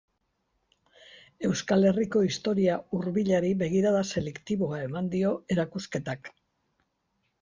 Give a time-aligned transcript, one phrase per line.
[1.49, 6.33] Euskal Herriko historia hurbilari begirada selektiboa eman dio erakusketak.